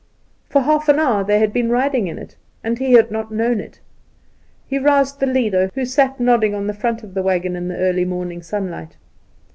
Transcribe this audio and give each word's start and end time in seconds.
For 0.49 0.61
half 0.63 0.89
an 0.89 0.97
hour 0.97 1.23
they 1.23 1.37
had 1.37 1.53
been 1.53 1.69
riding 1.69 2.07
in 2.07 2.17
it, 2.17 2.35
and 2.63 2.79
he 2.79 2.93
had 2.93 3.11
not 3.11 3.31
known 3.31 3.59
it. 3.59 3.79
He 4.65 4.79
roused 4.79 5.19
the 5.19 5.27
leader, 5.27 5.69
who 5.75 5.85
sat 5.85 6.19
nodding 6.19 6.55
on 6.55 6.65
the 6.65 6.73
front 6.73 7.03
of 7.03 7.13
the 7.13 7.21
wagon 7.21 7.55
in 7.55 7.67
the 7.67 7.77
early 7.77 8.03
morning 8.05 8.41
sunlight. 8.41 8.97